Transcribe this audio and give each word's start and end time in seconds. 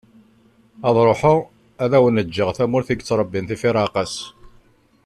Ad 0.87 0.95
ruḥeγ 1.07 1.39
ad 1.83 1.91
awen-ğğeγ 1.97 2.49
tamurt 2.57 2.89
i 2.93 2.95
yettrebbin 2.95 3.45
tifireԑqas. 3.49 4.13